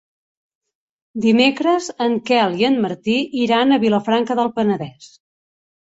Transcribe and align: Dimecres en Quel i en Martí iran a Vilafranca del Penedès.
Dimecres 1.25 1.89
en 2.07 2.17
Quel 2.29 2.57
i 2.63 2.67
en 2.71 2.79
Martí 2.89 3.19
iran 3.43 3.77
a 3.77 3.81
Vilafranca 3.85 4.39
del 4.41 4.55
Penedès. 4.57 5.13